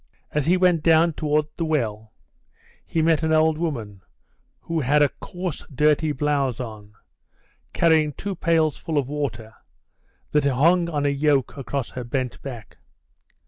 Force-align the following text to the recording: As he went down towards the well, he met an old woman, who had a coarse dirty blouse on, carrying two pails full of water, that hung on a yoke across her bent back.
As 0.31 0.47
he 0.47 0.57
went 0.57 0.81
down 0.81 1.13
towards 1.13 1.49
the 1.57 1.63
well, 1.63 2.11
he 2.87 3.03
met 3.03 3.21
an 3.21 3.31
old 3.31 3.59
woman, 3.59 4.01
who 4.61 4.79
had 4.79 5.03
a 5.03 5.09
coarse 5.09 5.63
dirty 5.71 6.11
blouse 6.11 6.59
on, 6.59 6.93
carrying 7.71 8.11
two 8.13 8.33
pails 8.35 8.77
full 8.77 8.97
of 8.97 9.07
water, 9.07 9.53
that 10.31 10.43
hung 10.45 10.89
on 10.89 11.05
a 11.05 11.09
yoke 11.09 11.55
across 11.55 11.91
her 11.91 12.03
bent 12.03 12.41
back. 12.41 12.77